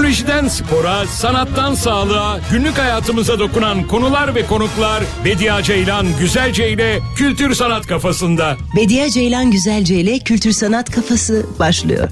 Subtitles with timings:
[0.00, 7.54] Teknolojiden spora, sanattan sağlığa, günlük hayatımıza dokunan konular ve konuklar Bediye Ceylan Güzelce ile Kültür
[7.54, 8.56] Sanat Kafasında.
[8.76, 12.08] Bediye Ceylan Güzelce ile Kültür Sanat Kafası başlıyor.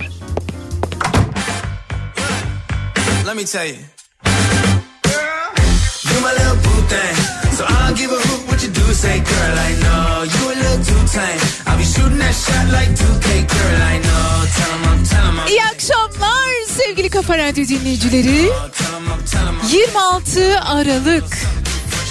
[3.26, 3.76] Let me tell you.
[6.04, 7.16] You my little boo thing.
[7.56, 8.27] So I don't give a
[9.02, 10.24] say girl I know.
[10.34, 11.40] You a little too tame.
[11.66, 14.30] I'll be shooting that shot like 2K girl I know.
[14.56, 15.48] Tell em I'm, tell em I'm.
[15.48, 18.50] İyi akşamlar sevgili Kafa Radyo dinleyicileri.
[19.72, 21.38] 26 Aralık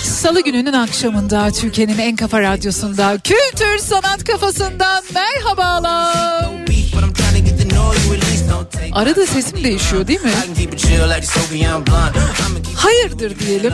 [0.03, 6.45] Salı gününün akşamında Türkiye'nin en kafa radyosunda Kültür Sanat Kafasından merhabalar.
[8.93, 10.31] Arada sesim değişiyor değil mi?
[12.75, 13.73] Hayırdır diyelim.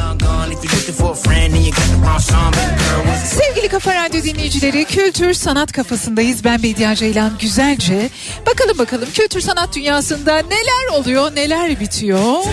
[3.25, 6.43] Sevgili Kafa Radyo dinleyicileri Kültür Sanat Kafasındayız.
[6.43, 8.09] Ben Bediye Ceylan Güzelce.
[8.45, 12.43] Bakalım bakalım kültür sanat dünyasında neler oluyor neler bitiyor.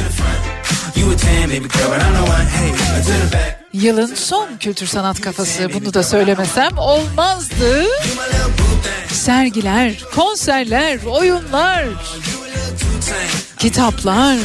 [3.73, 7.87] Yılın son kültür sanat kafası bunu da söylemesem olmazdı.
[9.21, 11.85] Sergiler, konserler, oyunlar,
[13.59, 14.37] kitaplar.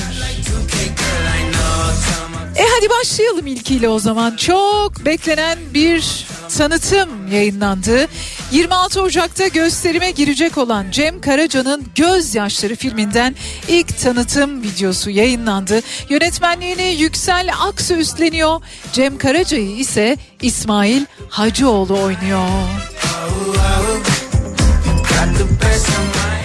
[2.55, 4.35] E hadi başlayalım ilkiyle o zaman.
[4.35, 6.25] Çok beklenen bir
[6.57, 8.07] tanıtım yayınlandı.
[8.51, 13.35] 26 Ocak'ta gösterime girecek olan Cem Karaca'nın Gözyaşları filminden
[13.67, 15.81] ilk tanıtım videosu yayınlandı.
[16.09, 18.61] Yönetmenliğini Yüksel Aksu üstleniyor.
[18.93, 22.49] Cem Karaca'yı ise İsmail Hacıoğlu oynuyor.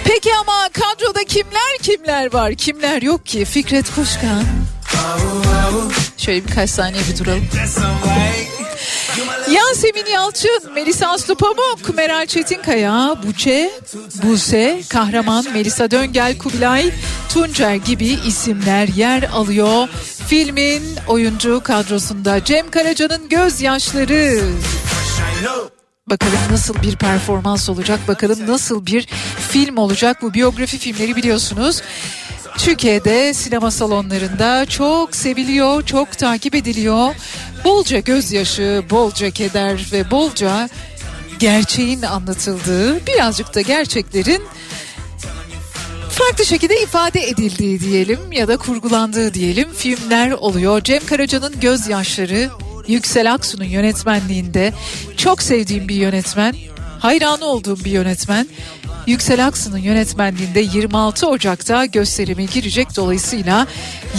[0.05, 2.53] Peki ama kadroda kimler kimler var?
[2.55, 3.45] Kimler yok ki?
[3.45, 4.43] Fikret Kuşkan.
[6.17, 7.47] Şöyle birkaç saniye bir duralım.
[9.51, 13.71] Yasemin Yalçın, Melisa Aslı Pamuk, Meral Çetinkaya, Buçe,
[14.23, 16.91] Buse, Kahraman, Melisa Döngel, Kubilay,
[17.33, 19.87] Tuncer gibi isimler yer alıyor.
[20.27, 24.41] Filmin oyuncu kadrosunda Cem Karaca'nın gözyaşları.
[26.09, 29.07] Bakalım nasıl bir performans olacak, bakalım nasıl bir
[29.51, 30.21] film olacak.
[30.21, 31.81] Bu biyografi filmleri biliyorsunuz.
[32.57, 37.15] Türkiye'de sinema salonlarında çok seviliyor, çok takip ediliyor.
[37.63, 40.69] Bolca gözyaşı, bolca keder ve bolca
[41.39, 44.43] gerçeğin anlatıldığı, birazcık da gerçeklerin
[46.09, 50.81] farklı şekilde ifade edildiği diyelim ya da kurgulandığı diyelim filmler oluyor.
[50.81, 52.49] Cem Karaca'nın gözyaşları
[52.91, 54.73] Yüksel Aksu'nun yönetmenliğinde
[55.17, 56.55] çok sevdiğim bir yönetmen,
[56.99, 58.47] hayranı olduğum bir yönetmen.
[59.07, 62.87] Yüksel Aksu'nun yönetmenliğinde 26 Ocak'ta gösterime girecek.
[62.95, 63.67] Dolayısıyla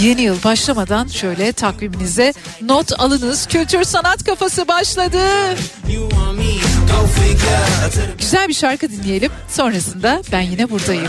[0.00, 2.32] yeni yıl başlamadan şöyle takviminize
[2.62, 3.46] not alınız.
[3.46, 5.18] Kültür sanat kafası başladı.
[8.18, 9.32] Güzel bir şarkı dinleyelim.
[9.48, 11.08] Sonrasında ben yine buradayım.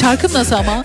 [0.00, 0.84] Şarkım nasıl ama?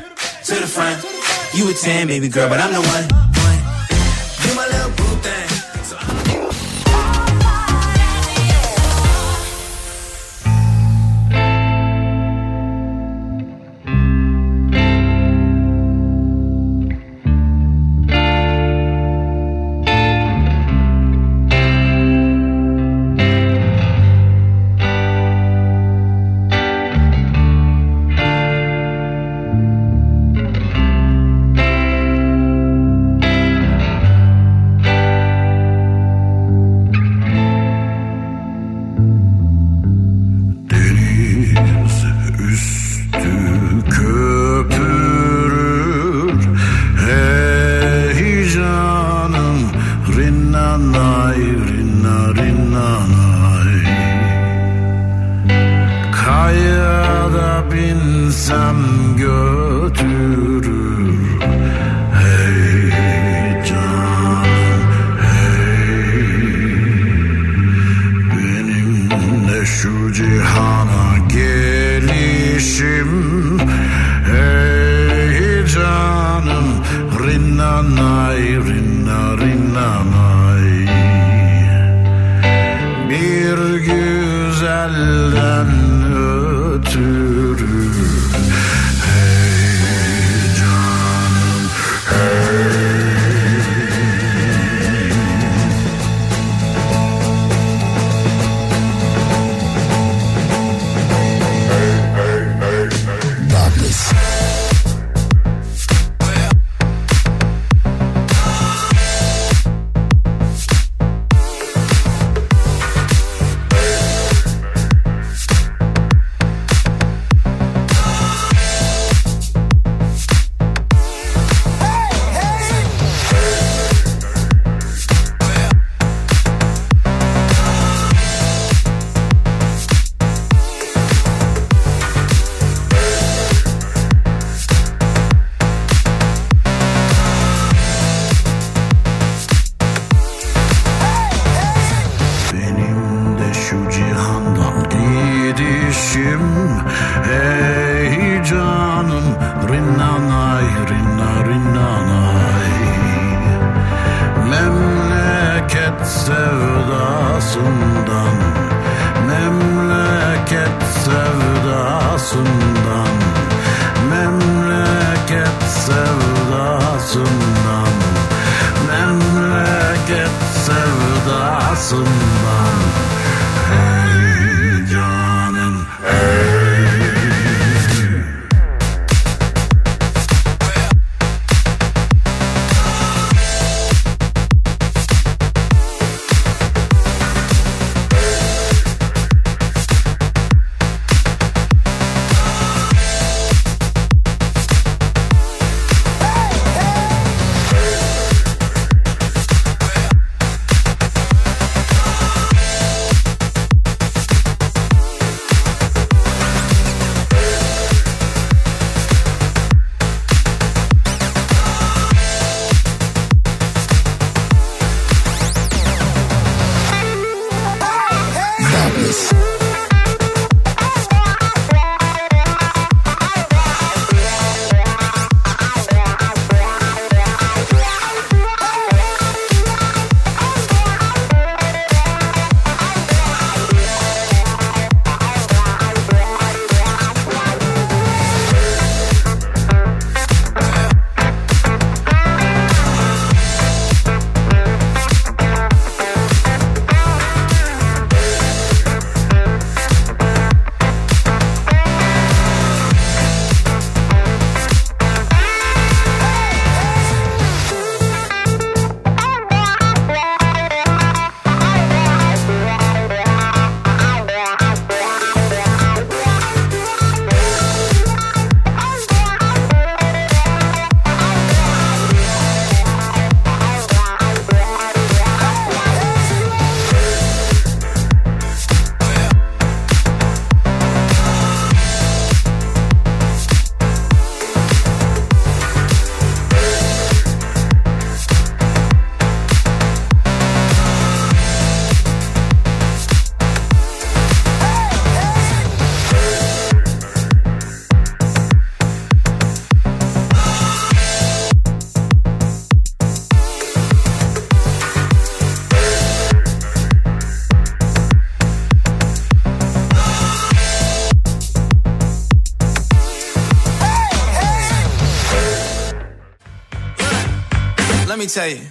[318.28, 318.62] Me tell you.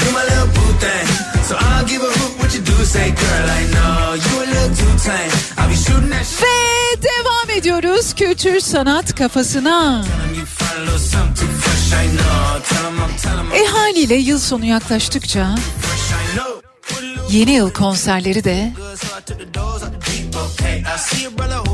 [0.00, 1.06] You my little boo thing.
[1.48, 3.46] So I'll give a hoot what you do say, girl.
[3.58, 5.32] I know you a little too tame.
[5.58, 6.42] I'll be shooting that shit.
[6.42, 10.04] Ve devam ediyoruz kültür sanat kafasına.
[13.54, 15.54] E haliyle yıl sonu yaklaştıkça
[17.30, 18.72] yeni yıl konserleri de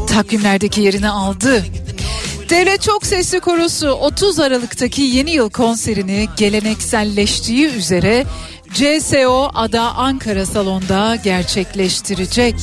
[0.09, 1.65] takvimlerdeki yerini aldı.
[2.51, 8.25] Devlet Çok Sesli Korosu 30 Aralık'taki yeni yıl konserini gelenekselleştiği üzere
[8.75, 12.55] CSO Ada Ankara Salon'da gerçekleştirecek.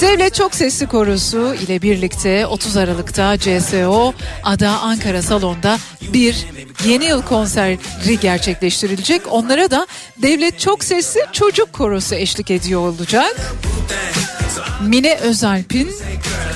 [0.00, 4.12] Devlet Çok Sesli Korosu ile birlikte 30 Aralık'ta CSO
[4.44, 5.78] Ada Ankara Salon'da
[6.12, 6.46] bir
[6.84, 9.22] yeni yıl konseri gerçekleştirilecek.
[9.30, 9.86] Onlara da
[10.22, 13.36] Devlet Çok Sesli Çocuk Korosu eşlik ediyor olacak.
[14.80, 15.90] Mine Özalp'in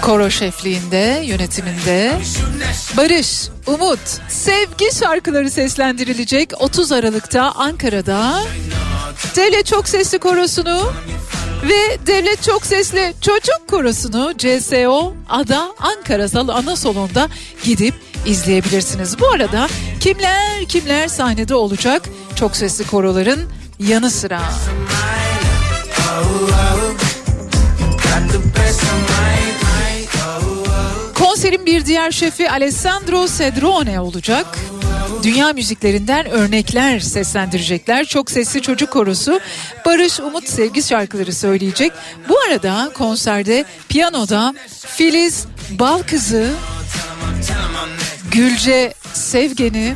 [0.02, 2.12] koro şefliğinde, yönetiminde
[2.96, 8.40] Barış, Umut, Sevgi şarkıları seslendirilecek 30 Aralık'ta Ankara'da.
[9.36, 10.92] Devlet Çok Sesli Korosunu
[11.62, 17.28] ve Devlet Çok Sesli Çocuk Korosunu CSO Ada Ankara Sal ana salonda
[17.64, 17.94] gidip
[18.26, 19.20] izleyebilirsiniz.
[19.20, 19.68] Bu arada
[20.00, 22.02] kimler kimler sahnede olacak
[22.36, 23.40] çok sesli koroların
[23.78, 24.40] yanı sıra.
[26.26, 26.50] Of
[26.90, 27.05] mine.
[31.14, 34.46] Konserin bir diğer şefi Alessandro Cedrone olacak.
[35.22, 38.04] Dünya müziklerinden örnekler seslendirecekler.
[38.04, 39.40] Çok sesli çocuk korosu
[39.84, 41.92] Barış Umut Sevgi şarkıları söyleyecek.
[42.28, 44.54] Bu arada konserde piyanoda
[44.86, 46.50] Filiz Balkızı,
[48.30, 49.94] Gülce Sevgen'i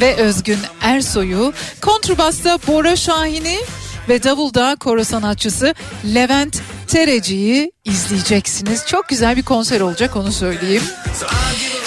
[0.00, 3.58] ve Özgün Ersoy'u, kontrbasta Bora Şahin'i
[4.08, 5.74] ve davulda koro sanatçısı
[6.14, 8.86] Levent Tereci'yi izleyeceksiniz.
[8.86, 10.82] Çok güzel bir konser olacak onu söyleyeyim.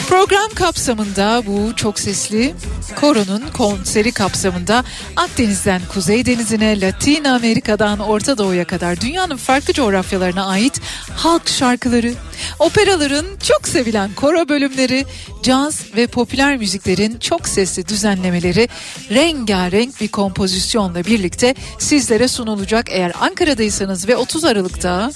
[0.08, 2.56] Program kapsamında bu çok sesli
[2.96, 4.84] koronun konseri kapsamında
[5.16, 10.82] Akdeniz'den Kuzey Denizi'ne, Latin Amerika'dan Orta Doğu'ya kadar dünyanın farklı coğrafyalarına ait
[11.16, 12.14] halk şarkıları,
[12.60, 15.06] operaların çok sevilen koro bölümleri,
[15.44, 18.70] caz ve popüler müziklerin çok sesli düzenlemeleri
[19.10, 22.86] rengarenk bir kompozisyonla birlikte sizlere sunulacak.
[22.90, 25.12] Eğer Ankara'daysanız ve 30 Aralık'ta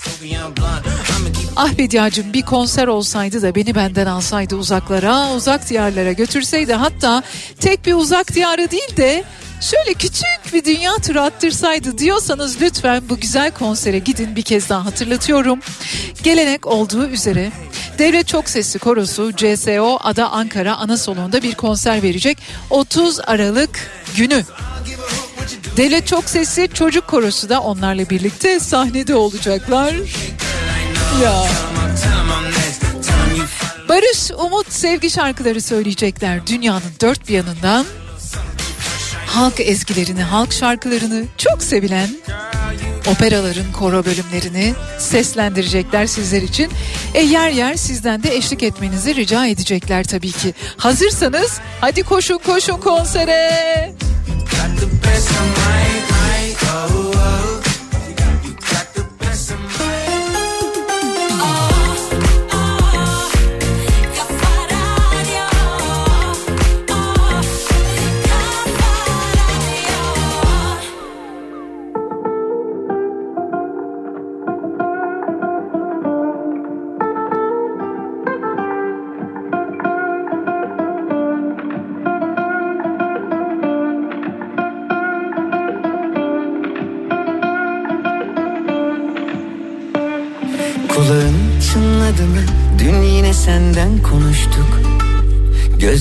[1.56, 7.24] ah Bediacığım bir konser olsaydı da beni benden alsaydı uzaklara, uzak diyarlara götürseydi hatta
[7.60, 9.24] tek bir uzak diyara değil de
[9.62, 14.86] şöyle küçük bir dünya turu attırsaydı diyorsanız lütfen bu güzel konsere gidin bir kez daha
[14.86, 15.60] hatırlatıyorum.
[16.24, 17.52] Gelenek olduğu üzere
[17.98, 22.38] Devlet Çok Sesli Korosu CSO Ada Ankara ana salonunda bir konser verecek
[22.70, 24.44] 30 Aralık günü.
[25.78, 29.94] Devlet Çok Sesli Çocuk Korosu da onlarla birlikte sahnede olacaklar.
[31.20, 31.44] Ya.
[33.90, 37.86] Barış, umut, sevgi şarkıları söyleyecekler dünyanın dört bir yanından.
[39.28, 42.10] Halk ezgilerini, halk şarkılarını çok sevilen
[43.08, 46.72] operaların koro bölümlerini seslendirecekler sizler için.
[47.14, 50.54] E yer yer sizden de eşlik etmenizi rica edecekler tabii ki.
[50.78, 53.92] Hazırsanız hadi koşun koşun konsere.
[57.12, 57.51] Kulağın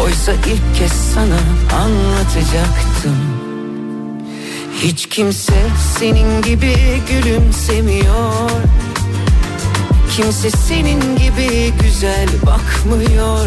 [0.00, 1.38] Oysa ilk kez sana
[1.82, 3.16] anlatacaktım.
[4.82, 5.54] Hiç kimse
[5.98, 6.76] senin gibi
[7.10, 8.50] gülümsemiyor.
[10.16, 13.46] Kimse senin gibi güzel bakmıyor.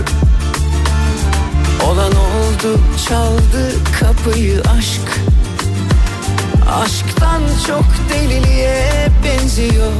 [1.88, 5.22] Olan oldu çaldı kapıyı aşk.
[6.84, 9.92] Aşktan çok deliliğe benziyor.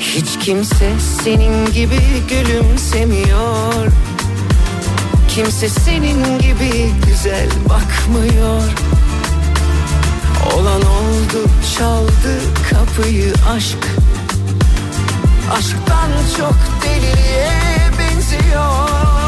[0.00, 0.92] Hiç kimse
[1.24, 3.92] senin gibi gülümsemiyor
[5.38, 8.62] Kimse senin gibi güzel bakmıyor.
[10.54, 12.40] Olan oldu çaldı
[12.70, 13.78] kapıyı aşk.
[15.52, 17.50] Aşktan çok deliliğe
[17.98, 19.27] benziyor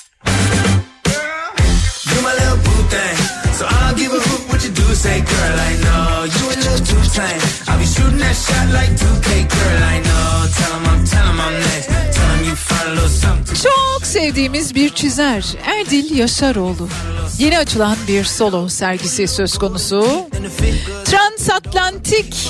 [5.01, 5.55] Say, girl.
[5.69, 7.41] I know you a little too tame.
[7.67, 9.83] I'll be shooting that shot like 2K, girl.
[9.93, 10.29] I know.
[10.57, 10.90] Tell 'em
[13.63, 16.89] Çok sevdiğimiz bir çizer Erdil Yaşaroğlu.
[17.37, 20.27] Yeni açılan bir solo sergisi söz konusu.
[21.05, 22.49] Transatlantik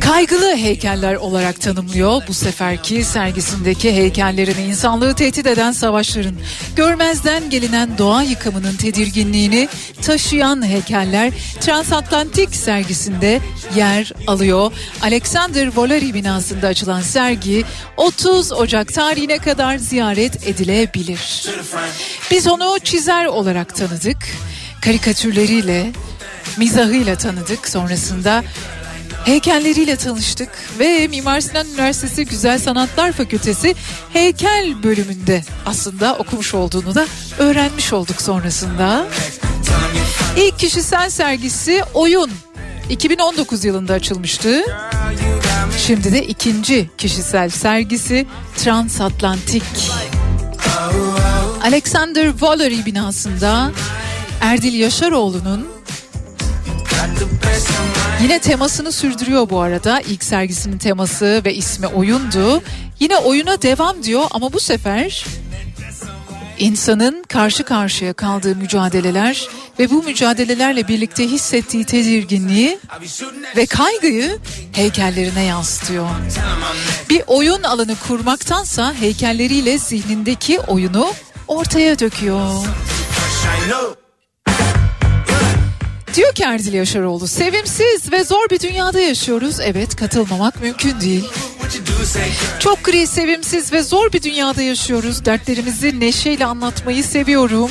[0.00, 6.34] kaygılı heykeller olarak tanımlıyor bu seferki sergisindeki heykellerini insanlığı tehdit eden savaşların
[6.76, 9.68] görmezden gelinen doğa yıkımının tedirginliğini
[10.02, 13.40] taşıyan heykeller Transatlantik sergisinde
[13.76, 13.87] yer
[14.26, 14.72] alıyor.
[15.02, 17.64] Alexander Volary binasında açılan sergi
[17.96, 21.46] 30 Ocak tarihine kadar ziyaret edilebilir.
[22.30, 24.16] Biz onu çizer olarak tanıdık.
[24.80, 25.92] Karikatürleriyle,
[26.56, 27.68] mizahıyla tanıdık.
[27.68, 28.44] Sonrasında
[29.24, 33.74] heykelleriyle tanıştık ve Mimar Sinan Üniversitesi Güzel Sanatlar Fakültesi
[34.12, 37.06] heykel bölümünde aslında okumuş olduğunu da
[37.38, 39.06] öğrenmiş olduk sonrasında.
[40.36, 42.30] İlk kişisel sergisi Oyun
[42.90, 44.62] 2019 yılında açılmıştı.
[45.78, 48.26] Şimdi de ikinci kişisel sergisi
[48.56, 49.62] Transatlantik.
[51.62, 53.70] Alexander Valery binasında
[54.40, 55.68] Erdil Yaşaroğlu'nun
[58.22, 60.00] Yine temasını sürdürüyor bu arada.
[60.00, 62.62] İlk sergisinin teması ve ismi oyundu.
[63.00, 65.24] Yine oyuna devam diyor ama bu sefer
[66.58, 72.78] insanın karşı karşıya kaldığı mücadeleler ve bu mücadelelerle birlikte hissettiği tedirginliği
[73.56, 74.38] ve kaygıyı
[74.72, 76.06] heykellerine yansıtıyor.
[77.10, 81.12] Bir oyun alanı kurmaktansa heykelleriyle zihnindeki oyunu
[81.48, 82.50] ortaya döküyor.
[86.14, 89.60] Diyor ki Erdil Yaşaroğlu, sevimsiz ve zor bir dünyada yaşıyoruz.
[89.60, 91.24] Evet, katılmamak mümkün değil.
[92.58, 95.24] Çok gri, sevimsiz ve zor bir dünyada yaşıyoruz.
[95.24, 97.70] Dertlerimizi neşeyle anlatmayı seviyorum.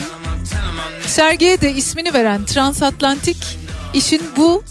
[1.08, 3.38] Sergiye de ismini veren Transatlantik
[3.94, 4.64] işin bu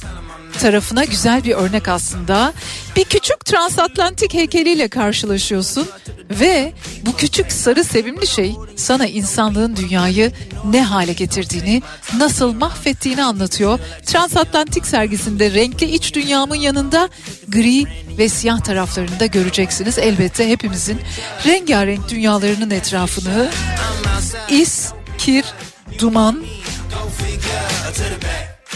[0.58, 2.52] tarafına güzel bir örnek aslında.
[2.96, 5.88] Bir küçük transatlantik heykeliyle karşılaşıyorsun
[6.30, 6.72] ve
[7.06, 10.32] bu küçük sarı sevimli şey sana insanlığın dünyayı
[10.64, 11.82] ne hale getirdiğini,
[12.16, 13.78] nasıl mahvettiğini anlatıyor.
[14.06, 17.08] Transatlantik sergisinde renkli iç dünyamın yanında
[17.48, 17.84] gri
[18.18, 19.98] ve siyah taraflarını da göreceksiniz.
[19.98, 21.00] Elbette hepimizin
[21.46, 23.50] rengarenk dünyalarının etrafını
[24.50, 25.44] is, kir,
[25.98, 26.44] duman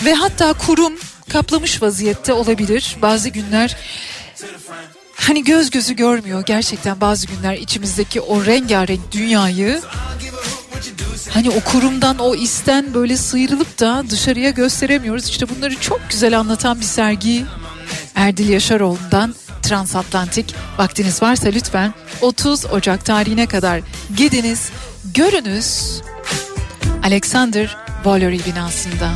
[0.04, 0.92] ve hatta kurum
[1.32, 2.96] kaplamış vaziyette olabilir.
[3.02, 3.76] Bazı günler
[5.14, 9.80] hani göz gözü görmüyor gerçekten bazı günler içimizdeki o rengarenk dünyayı
[11.30, 15.28] hani o kurumdan o isten böyle sıyrılıp da dışarıya gösteremiyoruz.
[15.28, 17.44] İşte bunları çok güzel anlatan bir sergi
[18.14, 23.80] Erdil Yaşaroğlu'ndan Transatlantik vaktiniz varsa lütfen 30 Ocak tarihine kadar
[24.16, 24.70] gidiniz
[25.14, 26.00] görünüz
[27.02, 29.10] Alexander Valery binasında.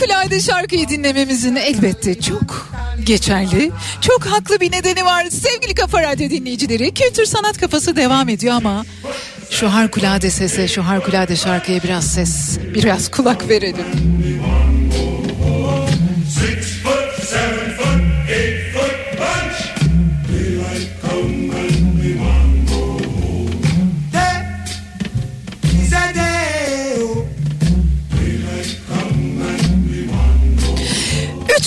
[0.00, 2.68] Harikulade şarkıyı dinlememizin elbette çok
[3.04, 5.26] geçerli, çok haklı bir nedeni var.
[5.30, 8.84] Sevgili Kafa Radyo dinleyicileri, kültür sanat kafası devam ediyor ama
[9.50, 13.86] şu harikulade sese, şu harikulade şarkıya biraz ses, biraz kulak verelim.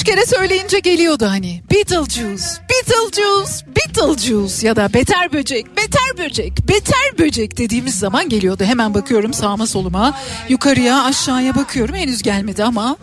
[0.07, 1.61] Kere söyleyince geliyordu hani.
[1.71, 8.63] Beetlejuice, Beetlejuice, Beetlejuice ya da beter böcek, beter böcek, beter böcek dediğimiz zaman geliyordu.
[8.63, 10.17] Hemen bakıyorum sağıma soluma,
[10.49, 12.97] yukarıya aşağıya bakıyorum henüz gelmedi ama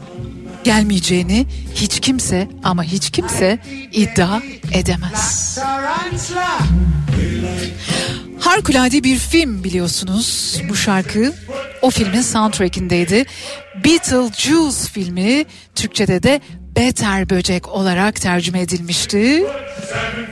[0.65, 3.59] gelmeyeceğini hiç kimse ama hiç kimse
[3.93, 4.41] iddia
[4.73, 5.59] edemez.
[8.41, 11.33] Harikulade bir film biliyorsunuz bu şarkı.
[11.83, 13.25] O filmin soundtrackindeydi.
[13.85, 16.41] Beetlejuice filmi Türkçe'de de
[16.77, 19.45] Beter Böcek olarak tercüme edilmişti.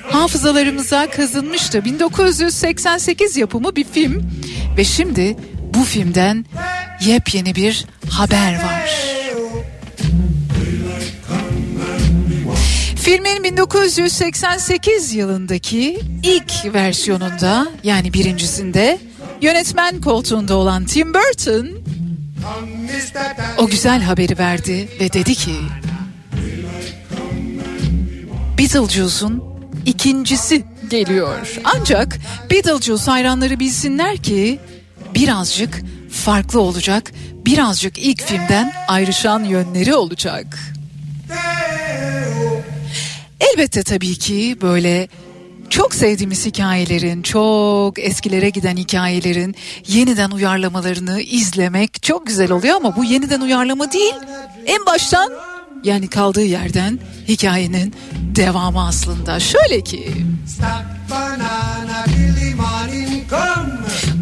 [0.02, 1.85] Hafızalarımıza kazınmıştı.
[1.85, 4.31] 1988 yapımı bir film
[4.76, 5.37] ve şimdi
[5.74, 6.44] bu filmden
[7.05, 8.90] yepyeni bir haber var.
[12.96, 18.98] Filmin 1988 yılındaki ilk versiyonunda yani birincisinde
[19.40, 21.68] yönetmen koltuğunda olan Tim Burton
[23.59, 25.55] o güzel haberi verdi ve dedi ki
[28.62, 29.42] Beetlejuice'un
[29.87, 31.61] ikincisi geliyor.
[31.64, 32.18] Ancak
[32.51, 34.61] Beetlejuice hayranları bilsinler ki
[35.14, 37.12] birazcık farklı olacak,
[37.46, 40.59] birazcık ilk filmden ayrışan yönleri olacak.
[43.40, 45.09] Elbette tabii ki böyle
[45.70, 49.55] çok sevdiğimiz hikayelerin, çok eskilere giden hikayelerin
[49.87, 54.14] yeniden uyarlamalarını izlemek çok güzel oluyor ama bu yeniden uyarlama değil.
[54.66, 55.33] En baştan
[55.85, 57.95] yani kaldığı yerden hikayenin
[58.37, 59.40] devamı aslında.
[59.40, 60.12] Şöyle ki.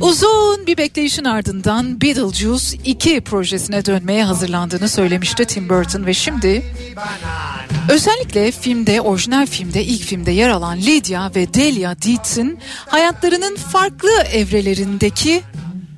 [0.00, 6.62] Uzun bir bekleyişin ardından Beetlejuice 2 projesine dönmeye hazırlandığını söylemişti Tim Burton ve şimdi
[7.88, 15.42] özellikle filmde, orijinal filmde, ilk filmde yer alan Lydia ve Delia Deetz'in hayatlarının farklı evrelerindeki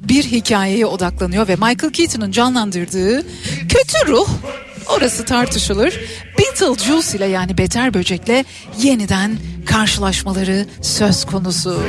[0.09, 3.27] bir hikayeye odaklanıyor ve Michael Keaton'un canlandırdığı
[3.69, 4.29] kötü ruh
[4.89, 6.01] orası tartışılır.
[6.39, 8.45] Beetlejuice ile yani Beter Böcek'le
[8.79, 11.83] yeniden karşılaşmaları söz konusu.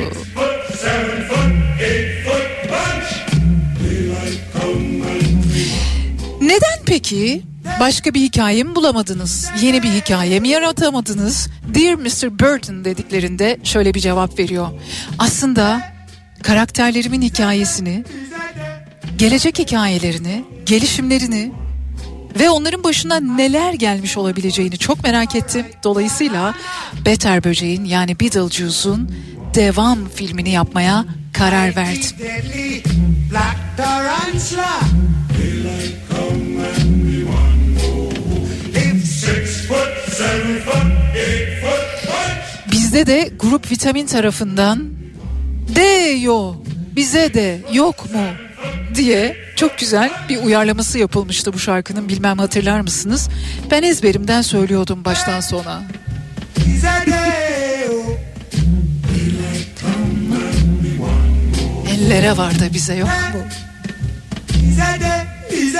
[6.40, 7.42] Neden peki
[7.80, 9.50] başka bir hikaye mi bulamadınız?
[9.62, 11.48] Yeni bir hikaye mi yaratamadınız?
[11.74, 12.38] Dear Mr.
[12.38, 14.68] Burton dediklerinde şöyle bir cevap veriyor.
[15.18, 15.82] Aslında
[16.42, 18.04] karakterlerimin hikayesini,
[19.18, 21.52] gelecek hikayelerini, gelişimlerini
[22.40, 25.66] ve onların başına neler gelmiş olabileceğini çok merak ettim.
[25.84, 26.54] Dolayısıyla
[27.06, 29.10] Beter Böceğin yani Beetlejuice'un
[29.54, 32.16] devam filmini yapmaya karar verdim.
[42.72, 44.88] Bizde de grup vitamin tarafından
[45.76, 45.82] de
[46.20, 46.54] yo
[46.96, 48.20] bize de yok mu
[48.94, 53.28] diye çok güzel bir uyarlaması yapılmıştı bu şarkının bilmem hatırlar mısınız?
[53.70, 55.82] Ben ezberimden söylüyordum baştan sona.
[61.90, 63.40] Ellere var da bize yok mu?
[64.70, 65.58] Is a day.
[65.58, 65.74] Is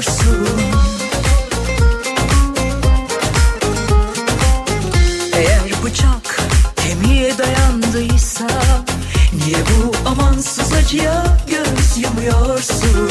[0.00, 0.46] boşsun
[5.34, 6.40] Eğer bıçak
[6.76, 8.48] kemiğe dayandıysa
[9.32, 13.10] Niye bu amansız acıya göz yumuyorsun?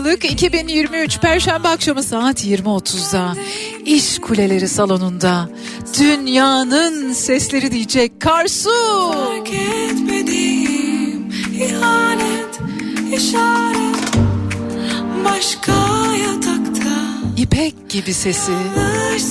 [0.00, 3.34] Aralık 2023 Perşembe akşamı saat 20.30'da
[3.84, 5.48] İş Kuleleri Salonu'nda
[5.98, 8.70] dünyanın sesleri diyecek Karsu.
[9.12, 12.60] Fark etmediğim ihanet,
[13.12, 14.16] işaret,
[15.24, 15.72] başka
[16.16, 16.90] yatakta.
[17.36, 18.52] İpek gibi sesi.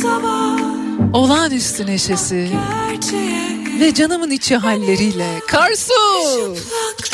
[0.02, 0.60] Sabah,
[1.14, 2.50] olağanüstü neşesi.
[3.80, 5.94] Ve canımın içi halleriyle Karsu.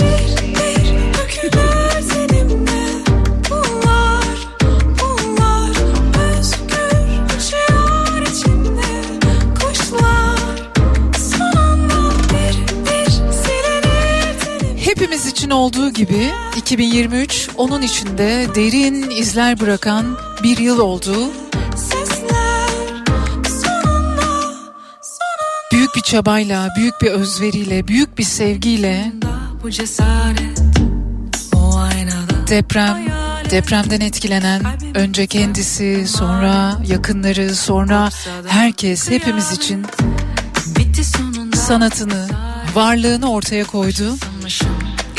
[0.01, 1.84] Bir, bir,
[14.95, 21.15] Hepimiz için olduğu gibi 2023 onun içinde derin izler bırakan bir yıl oldu.
[25.71, 29.11] Büyük bir çabayla, büyük bir özveriyle, büyük bir sevgiyle
[32.49, 33.05] deprem,
[33.51, 34.61] depremden etkilenen
[34.95, 38.09] önce kendisi, sonra yakınları, sonra
[38.47, 39.85] herkes hepimiz için
[41.55, 42.27] sanatını,
[42.75, 44.15] varlığını ortaya koydu.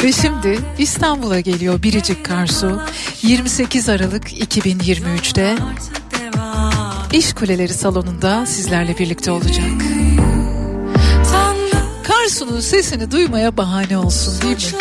[0.04, 2.80] Ve şimdi İstanbul'a geliyor Biricik Karsu
[3.22, 6.72] 28 Aralık 2023'te artık devam
[7.12, 9.66] İş Kuleleri salonunda sizlerle birlikte olacak.
[12.02, 14.78] Karsu'nun sesini duymaya bahane olsun değil mi?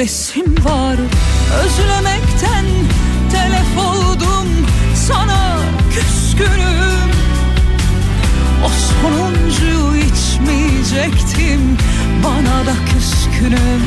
[0.00, 0.96] Göresim var.
[1.64, 2.64] Özlemekten
[3.32, 4.48] telef oldum
[4.94, 5.58] sana
[5.94, 7.10] küskünüm.
[8.64, 11.78] O sonuncuyu içmeyecektim
[12.24, 13.82] bana da küskünüm.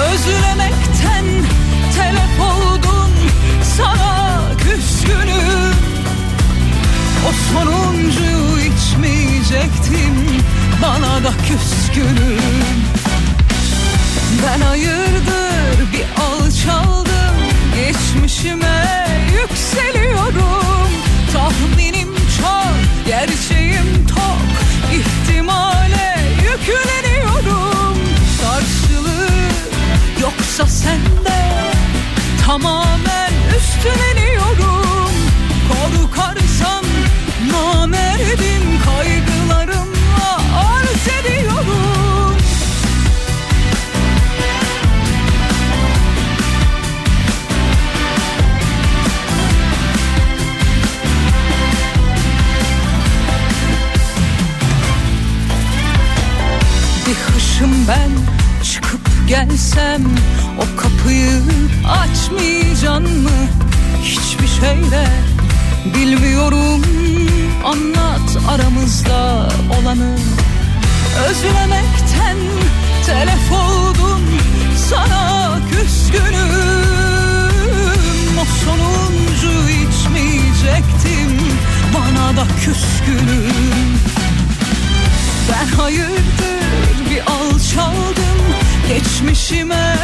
[0.00, 1.24] Özlemekten
[1.96, 3.10] telef oldum
[3.76, 5.74] sana küskünüm.
[7.28, 10.14] O sonuncuyu içmeyecektim
[10.82, 12.87] bana da küskünüm
[14.46, 15.92] Ben hayırdır?
[15.92, 17.36] Bir alçaldım.
[17.76, 20.88] Geçmişime yükseliyorum.
[21.32, 22.08] Tahminim
[22.38, 24.48] çok gerçeğim tok.
[24.94, 27.98] İhtimale yükleniyorum.
[28.42, 29.28] Karşılığı
[30.20, 31.38] yoksa sende
[32.46, 35.12] Tamamen üstleniyorum.
[35.68, 36.84] Korkarsan
[37.52, 41.47] namerdim Kaygılarımla arz ediyorum
[57.58, 58.10] Hışım ben
[58.64, 60.02] çıkıp gelsem
[60.58, 61.30] O kapıyı
[61.88, 63.30] açmayacaksın mı?
[64.02, 65.06] Hiçbir şeyle
[65.94, 66.82] bilmiyorum
[67.64, 69.48] Anlat aramızda
[69.80, 70.16] olanı.
[71.28, 72.36] Özlemekten
[73.06, 74.22] telef oldum
[74.90, 76.38] Sana küskünüm.
[78.40, 81.40] O sonuncu içmeyecektim
[81.94, 84.17] Bana da küskünüm
[85.48, 88.38] ben hayırdır bir alçaldım
[88.88, 89.96] Geçmişime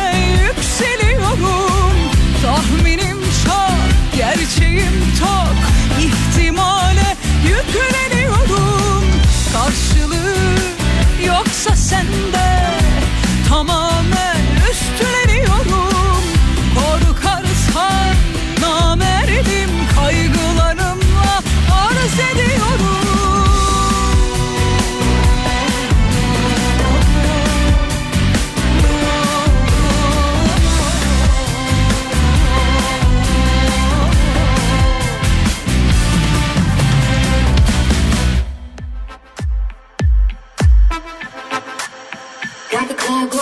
[0.46, 1.94] yükseliyorum.
[2.42, 5.56] Tahminim çok, gerçeğim tok
[6.00, 9.04] İhtimale yükleniyorum.
[9.52, 10.36] Karşılığı
[11.26, 12.70] yoksa sende
[13.48, 14.40] Tamamen
[14.70, 16.22] üstleniyorum
[16.74, 18.14] Korkarsan
[18.60, 21.42] namerdim Kaygılarımla
[21.72, 22.63] arz ediyorum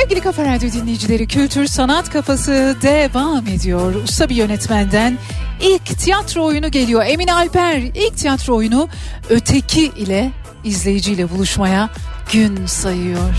[0.00, 3.94] Sevgili Kafa Radyo dinleyicileri Kültür Sanat Kafası devam ediyor.
[3.94, 5.18] Usta bir yönetmenden
[5.60, 7.04] ilk tiyatro oyunu geliyor.
[7.06, 8.88] Emin Alper ilk tiyatro oyunu
[9.30, 10.30] Öteki ile
[10.64, 11.90] izleyiciyle buluşmaya
[12.32, 13.34] gün sayıyor.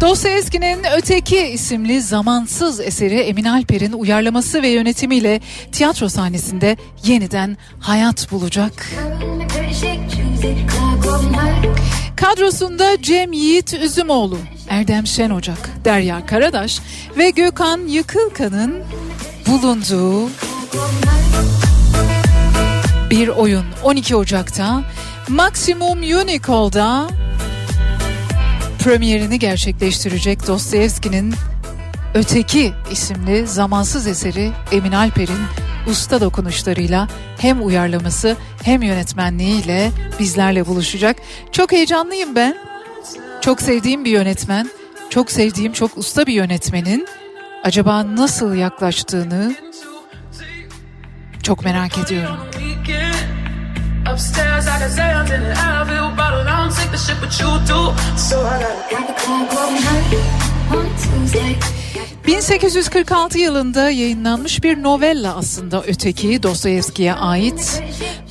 [0.00, 5.40] Dostoyevski'nin Öteki isimli zamansız eseri Emin Alper'in uyarlaması ve yönetimiyle
[5.72, 8.86] tiyatro sahnesinde yeniden hayat bulacak.
[12.16, 14.38] Kadrosunda Cem Yiğit Üzümoğlu,
[14.68, 16.80] Erdem Şen Ocak, Derya Karadaş
[17.18, 18.74] ve Gökhan Yıkılkan'ın
[19.46, 20.30] bulunduğu
[23.10, 23.64] bir oyun.
[23.84, 24.82] 12 Ocak'ta
[25.28, 27.08] Maximum Unicole'da
[28.78, 31.34] premierini gerçekleştirecek Dostoyevski'nin
[32.14, 35.38] Öteki isimli zamansız eseri Emin Alper'in
[35.86, 37.08] usta dokunuşlarıyla
[37.38, 41.16] hem uyarlaması hem yönetmenliğiyle bizlerle buluşacak.
[41.52, 42.56] Çok heyecanlıyım ben.
[43.40, 44.70] Çok sevdiğim bir yönetmen,
[45.10, 47.08] çok sevdiğim çok usta bir yönetmenin
[47.64, 49.56] acaba nasıl yaklaştığını
[51.42, 52.36] çok merak ediyorum.
[54.12, 56.42] Upstairs, I got Zans in an Advil bottle.
[56.42, 57.94] I don't take the shit, but you do.
[58.16, 58.86] So I got
[62.26, 67.82] 1846 yılında yayınlanmış bir novella aslında öteki Dostoyevski'ye ait.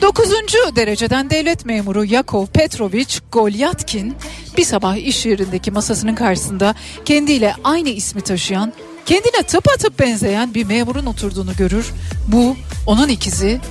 [0.01, 0.29] 9.
[0.75, 4.15] dereceden devlet memuru Yakov Petrovich Golyatkin
[4.57, 8.73] bir sabah iş yerindeki masasının karşısında kendiyle aynı ismi taşıyan,
[9.05, 11.93] kendine tıpatıp benzeyen bir memurun oturduğunu görür.
[12.27, 12.55] Bu
[12.87, 13.61] onun ikizi,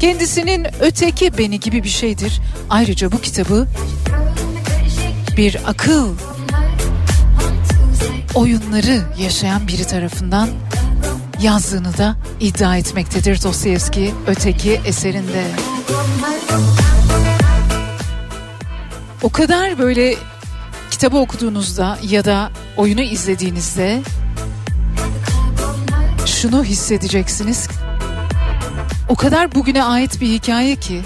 [0.00, 2.40] kendisinin öteki beni gibi bir şeydir.
[2.70, 3.66] Ayrıca bu kitabı
[5.36, 6.14] bir akıl
[8.34, 10.48] oyunları yaşayan biri tarafından
[11.42, 15.44] yazdığını da iddia etmektedir Dostoyevski öteki eserinde.
[19.22, 20.14] O kadar böyle
[20.90, 24.02] kitabı okuduğunuzda ya da oyunu izlediğinizde
[26.26, 27.68] şunu hissedeceksiniz.
[29.08, 31.02] O kadar bugüne ait bir hikaye ki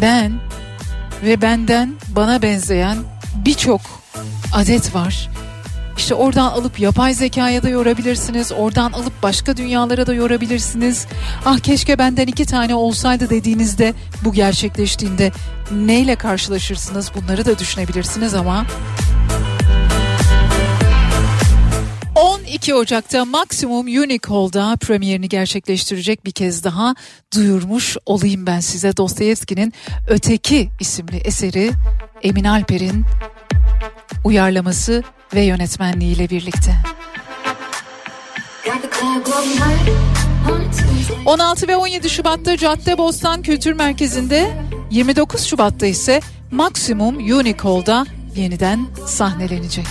[0.00, 0.40] ben
[1.24, 2.98] ve benden bana benzeyen
[3.44, 3.80] birçok
[4.52, 5.30] adet var.
[6.00, 8.52] İşte oradan alıp yapay zekaya da yorabilirsiniz.
[8.52, 11.06] Oradan alıp başka dünyalara da yorabilirsiniz.
[11.44, 13.94] Ah keşke benden iki tane olsaydı dediğinizde
[14.24, 15.32] bu gerçekleştiğinde
[15.72, 18.66] neyle karşılaşırsınız bunları da düşünebilirsiniz ama
[22.14, 26.94] 12 Ocak'ta Maximum Unique Hall'da premierini gerçekleştirecek bir kez daha
[27.34, 29.72] duyurmuş olayım ben size Dostoyevski'nin
[30.08, 31.70] Öteki isimli eseri
[32.22, 33.04] Emin Alper'in
[34.24, 35.02] uyarlaması
[35.34, 36.76] ve yönetmenliğiyle birlikte.
[41.26, 44.50] 16 ve 17 Şubat'ta Cadde Bostan Kültür Merkezi'nde
[44.90, 46.20] 29 Şubat'ta ise
[46.50, 48.06] Maximum Unique Hall'da
[48.36, 49.86] yeniden sahnelenecek.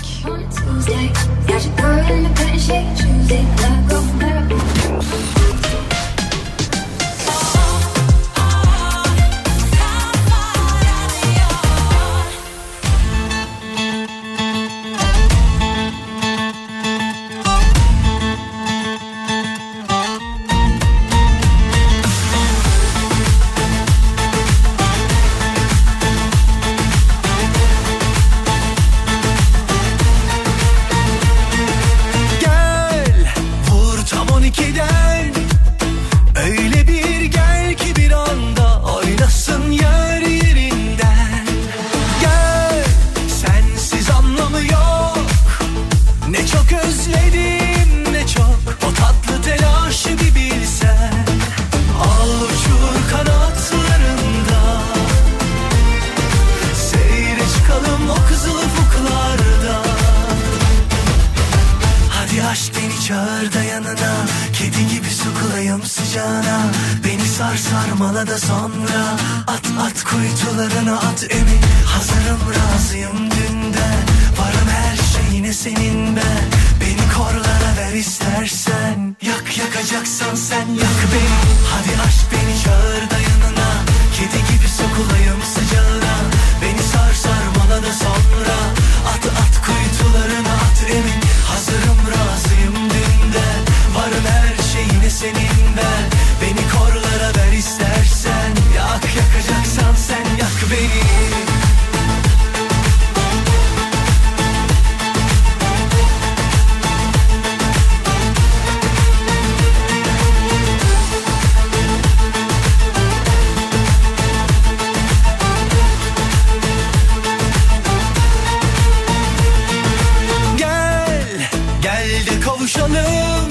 [122.80, 123.50] Buluşalım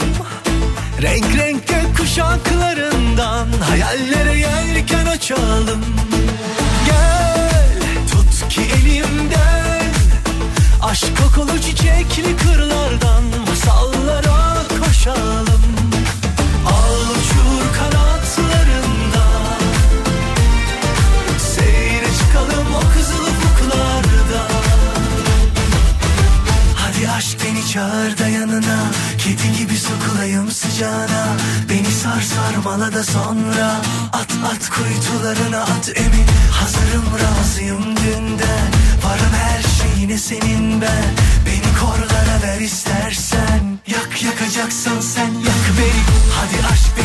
[1.02, 5.84] Renk renk gök kuşaklarından Hayallere yelken açalım.
[6.86, 9.92] Gel tut ki elimden
[10.82, 12.47] Aşk kokulu çiçekli kırlardan
[32.98, 33.80] da sonra
[34.12, 36.26] At at kuytularına at emin.
[36.50, 38.70] Hazırım razıyım dünden
[39.04, 41.14] Varım her şeyine senin ben
[41.46, 43.78] Beni korlara ver istersen.
[43.86, 46.02] Yak yakacaksan sen yak beni.
[46.34, 46.97] Hadi aşk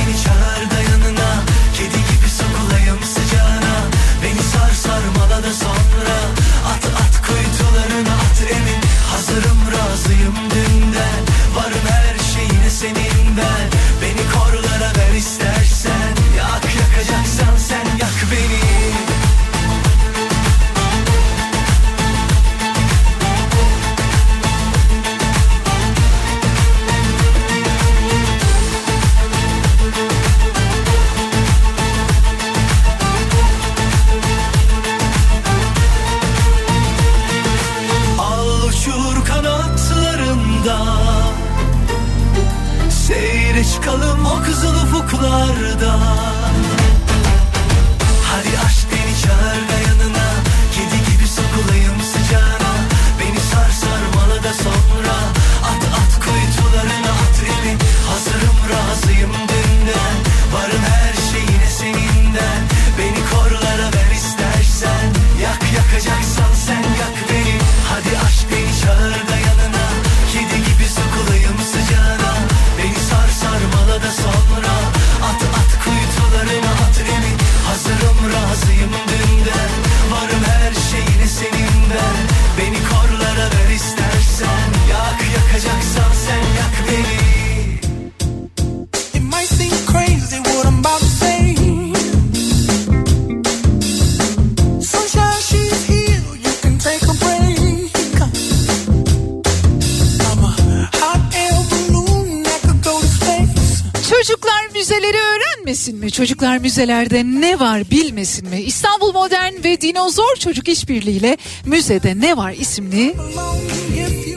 [106.43, 108.61] Çocuklar müzelerde ne var bilmesin mi?
[108.61, 113.15] İstanbul Modern ve Dinozor Çocuk İşbirliği'yle Müzede Ne Var isimli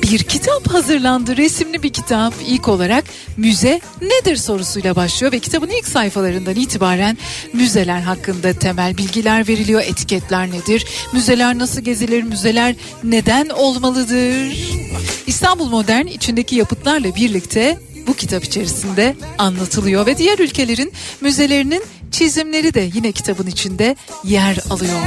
[0.02, 1.36] bir kitap hazırlandı.
[1.36, 2.34] Resimli bir kitap.
[2.46, 3.04] İlk olarak
[3.36, 7.18] müze nedir sorusuyla başlıyor ve kitabın ilk sayfalarından itibaren
[7.52, 9.82] müzeler hakkında temel bilgiler veriliyor.
[9.82, 10.86] Etiketler nedir?
[11.12, 12.22] Müzeler nasıl gezilir?
[12.22, 14.56] Müzeler neden olmalıdır?
[15.26, 21.82] İstanbul Modern içindeki yapıtlarla birlikte bu kitap içerisinde anlatılıyor ve diğer ülkelerin müzelerinin
[22.16, 25.00] çizimleri de yine kitabın içinde yer alıyor.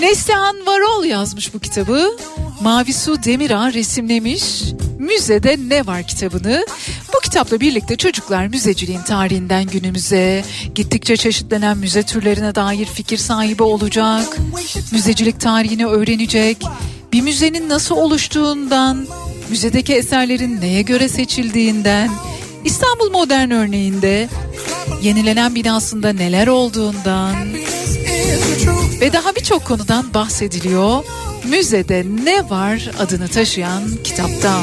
[0.00, 2.16] Neslihan Varol yazmış bu kitabı.
[2.60, 4.62] Mavisu Demirağ resimlemiş.
[4.98, 6.66] Müzede ne var kitabını?
[7.14, 14.36] Bu kitapla birlikte çocuklar müzeciliğin tarihinden günümüze, gittikçe çeşitlenen müze türlerine dair fikir sahibi olacak.
[14.92, 16.58] Müzecilik tarihini öğrenecek.
[17.12, 19.06] Bir müzenin nasıl oluştuğundan,
[19.50, 22.10] müzedeki eserlerin neye göre seçildiğinden,
[22.66, 24.28] İstanbul Modern örneğinde
[25.02, 27.36] yenilenen binasında neler olduğundan
[29.00, 31.04] ve daha birçok konudan bahsediliyor.
[31.44, 34.60] Müzede ne var adını taşıyan kitapta.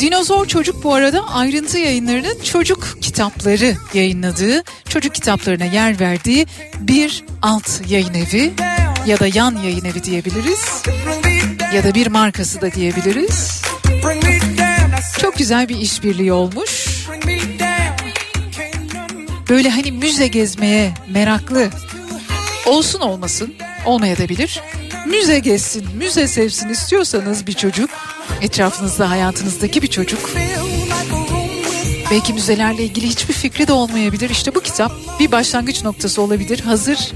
[0.00, 6.46] Dinozor Çocuk bu arada ayrıntı yayınlarının çocuk kitapları yayınladığı, çocuk kitaplarına yer verdiği
[6.80, 8.52] bir alt yayın evi
[9.06, 10.82] ya da yan yayın evi diyebiliriz.
[11.74, 13.64] Ya da bir markası da diyebiliriz.
[15.24, 16.88] Çok güzel bir işbirliği olmuş.
[19.48, 21.70] Böyle hani müze gezmeye meraklı
[22.66, 23.54] olsun olmasın
[23.86, 24.62] olmayabilir.
[25.06, 27.90] Müze gezsin, müze sevsin istiyorsanız bir çocuk,
[28.42, 30.30] etrafınızda hayatınızdaki bir çocuk.
[32.10, 34.30] Belki müzelerle ilgili hiçbir fikri de olmayabilir.
[34.30, 36.60] İşte bu kitap bir başlangıç noktası olabilir.
[36.60, 37.12] Hazır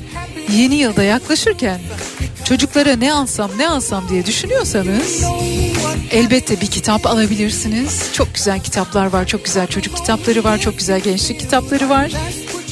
[0.53, 1.81] yeni yılda yaklaşırken
[2.45, 5.25] çocuklara ne alsam ne alsam diye düşünüyorsanız
[6.11, 8.03] elbette bir kitap alabilirsiniz.
[8.13, 12.13] Çok güzel kitaplar var, çok güzel çocuk kitapları var, çok güzel gençlik kitapları var.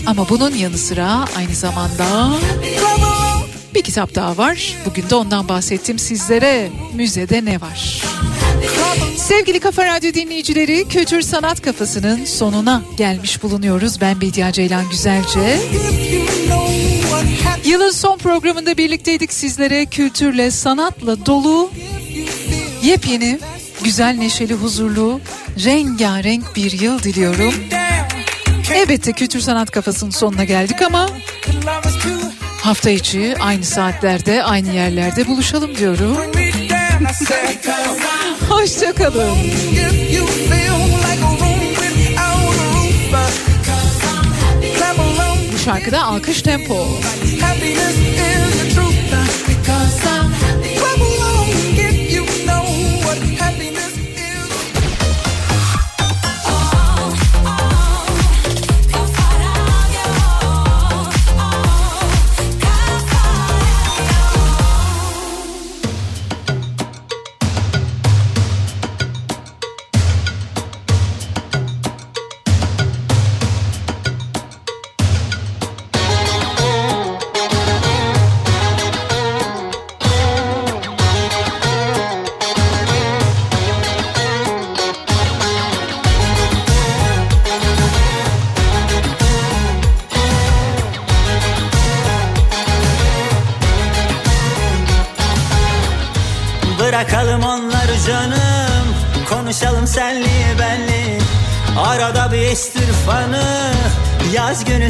[0.06, 2.32] Ama bunun yanı sıra aynı zamanda
[3.74, 4.74] bir kitap daha var.
[4.86, 6.68] Bugün de ondan bahsettim sizlere.
[6.94, 8.02] Müzede ne var?
[9.16, 14.00] Sevgili Kafa Radyo dinleyicileri, Kültür Sanat Kafası'nın sonuna gelmiş bulunuyoruz.
[14.00, 15.58] Ben Bediye Ceylan Güzelce.
[17.66, 21.70] Yılın son programında birlikteydik sizlere kültürle, sanatla dolu
[22.82, 23.38] Yepyeni,
[23.84, 25.20] güzel, neşeli, huzurlu,
[25.64, 27.54] rengarenk bir yıl diliyorum.
[28.74, 31.08] Elbette kültür sanat kafasının sonuna geldik ama
[32.62, 36.16] hafta içi aynı saatlerde, aynı yerlerde buluşalım diyorum.
[38.48, 39.36] Hoşçakalın.
[45.52, 46.86] Bu şarkıda alkış tempo.
[47.46, 49.55] Happiness is the truth.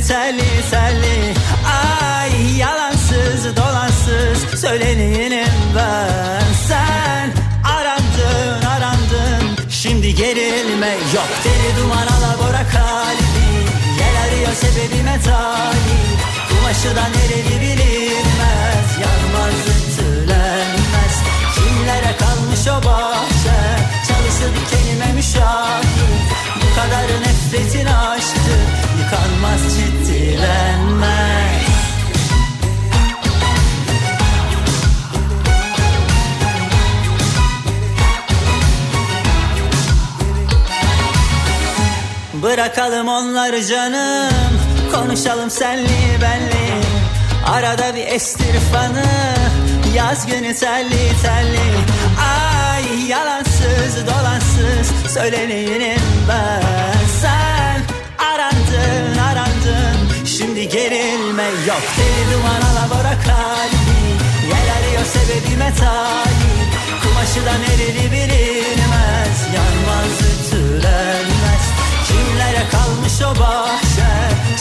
[0.01, 1.35] Telli telli
[1.67, 6.53] Ay yalansız dolansız Söyleneyim ben.
[6.69, 7.33] Sen
[7.65, 9.71] arandın arandın.
[9.71, 11.29] Şimdi gerilme yok.
[11.45, 13.47] Deli duman alabora kalbi.
[13.99, 16.19] Yel arıyor sebebime talip.
[16.49, 18.89] Kumaşı da nereli bilinmez.
[19.03, 21.15] Yanmaz ütülenmez.
[21.55, 23.59] Kimlere kalmış o bahçe?
[24.09, 25.87] Çalısı dikenime müşahit.
[26.31, 26.36] Bu
[26.77, 28.55] kadar nefretin aşktı
[28.99, 31.47] Yıkanmaz ciddilenmez
[42.43, 44.61] Bırakalım onları canım.
[44.95, 46.67] Konuşalım senli benli.
[47.47, 49.05] Arada bir estir fanı.
[49.95, 51.69] Yaz günü telli telli.
[52.21, 54.46] Ay yalansız dolansız
[55.15, 56.63] Söyleneyim ben.
[57.21, 57.83] Sen
[58.19, 60.25] arandın arandın.
[60.25, 61.83] Şimdi gerilme yok.
[61.99, 63.97] Deli duman alabora kalbi.
[64.51, 66.71] Yel arıyor sebebime talip.
[67.03, 69.39] Kumaşı da nereli bilinmez.
[69.57, 71.65] Yanmaz ütülenmez.
[72.07, 74.11] Kimlere kalmış o bahçe?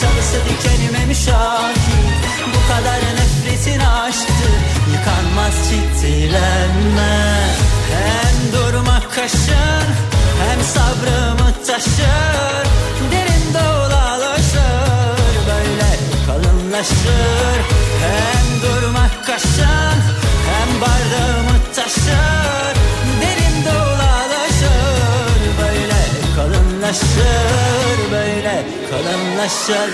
[0.00, 2.16] Çalısı dikenime müşahit.
[2.54, 4.48] Bu kadar nefretin aşktı.
[4.92, 7.58] Yıkanmaz ciddilenmez
[7.92, 12.66] Hem durmak kaşın Hem sabrımı taşır
[13.12, 15.16] Derin dolalaşır
[15.48, 15.90] Böyle
[16.26, 17.58] kalınlaşır.
[18.02, 19.98] Hem durmak kaşın
[20.48, 22.74] Hem bardağımı taşır
[23.20, 26.02] Derin dolalaşır Böyle
[26.36, 29.90] kalınlaşır Böyle kalınlaşır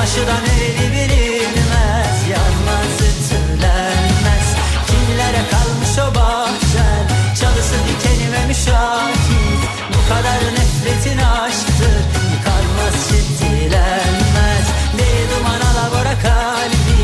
[0.00, 4.46] da nereli bilinmez Yanmaz ütülenmez.
[4.88, 7.04] Kimlere kalmış o bahçen?
[7.40, 9.62] Çalısı dikenime müşahit.
[9.92, 12.00] Bu kadar nefretin aşktır
[12.32, 14.66] Yıkanmaz ciddilenmez
[14.98, 17.00] Deli duman alabora kalbi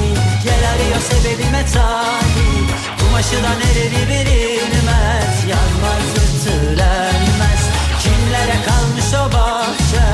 [0.46, 2.70] Yel arıyor sebebime talip.
[2.98, 7.62] Kumaşı da nereli bilinmez Yanmaz ütülenmez.
[8.02, 10.06] Kimlere kalmış o bahçe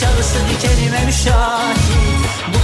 [0.00, 1.89] Çalısı dikenime müşahit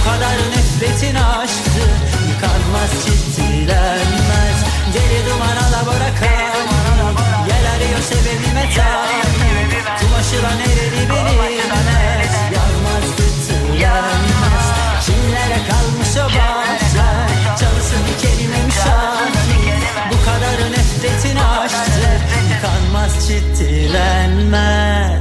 [0.07, 1.83] kadar nefretin aşktı
[2.29, 4.57] Yıkanmaz ciddilenmez
[4.93, 6.77] Deli duman alabora kalbi
[7.49, 9.37] Yel arıyor sebebime talip
[9.99, 12.33] Kumaşı da nereli bilinmez.
[12.55, 14.67] Yanmaz ütülenmez
[15.05, 17.07] Kimlere kalmış o bahçe.
[17.59, 19.35] Çalısı dikenime müşahit.
[20.11, 22.07] Bu kadar nefretin aşktı
[22.51, 25.16] Yıkanmaz ciddilenmez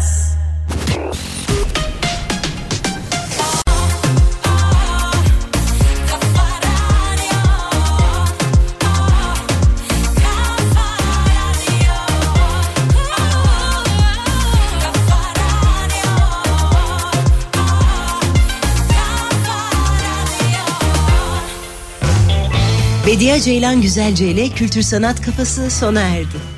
[23.26, 26.55] Bediye Ceylan Güzelce ile Kültür Sanat Kafası sona erdi.